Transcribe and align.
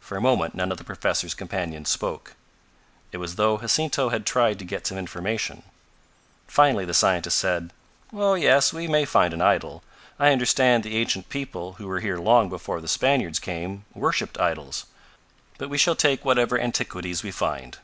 For 0.00 0.16
a 0.16 0.22
moment 0.22 0.54
none 0.54 0.72
of 0.72 0.78
the 0.78 0.84
professor's 0.84 1.34
companions 1.34 1.90
spoke. 1.90 2.34
It 3.12 3.18
was 3.18 3.32
as 3.32 3.36
though 3.36 3.58
Jacinto 3.58 4.08
had 4.08 4.24
tried 4.24 4.58
to 4.58 4.64
get 4.64 4.86
some 4.86 4.96
information. 4.96 5.64
Finally 6.46 6.86
the 6.86 6.94
scientist 6.94 7.36
said: 7.36 7.70
"Oh, 8.10 8.32
yes, 8.32 8.72
we 8.72 8.88
may 8.88 9.04
find 9.04 9.34
an 9.34 9.42
idol. 9.42 9.82
I 10.18 10.32
understand 10.32 10.82
the 10.82 10.96
ancient 10.96 11.28
people, 11.28 11.74
who 11.74 11.86
were 11.88 12.00
here 12.00 12.16
long 12.16 12.48
before 12.48 12.80
the 12.80 12.88
Spaniards 12.88 13.38
came, 13.38 13.84
worshiped 13.92 14.38
idols. 14.40 14.86
But 15.58 15.68
we 15.68 15.76
shall 15.76 15.94
take 15.94 16.24
whatever 16.24 16.58
antiquities 16.58 17.22
we 17.22 17.30
find." 17.30 17.76